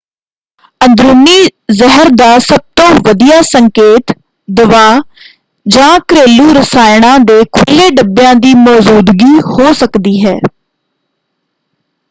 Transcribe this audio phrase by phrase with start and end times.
[0.81, 1.49] ਅੰਦਰੂਨੀ
[1.71, 4.13] ਜ਼ਹਿਰ ਦਾ ਸਭਤੋਂ ਵਧੀਆ ਸੰਕੇਤ
[4.47, 5.01] ਦਵਾਅ
[5.65, 10.35] ਜਾਂ ਘਰੇਲੂ ਰਸਾਇਣਾ ਦੇ ਖੁੱਲ੍ਹੇ ਡੱਬਿਆਂ ਦੀ ਮੌਜ਼ੂਦਗੀ ਹੋ ਸਕਦੀ ਹੈ।